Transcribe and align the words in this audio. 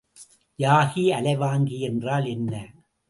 யாகி 0.59 1.03
அலைவாங்கி 1.11 1.79
என்றால் 1.79 2.25
என்ன? 2.25 2.53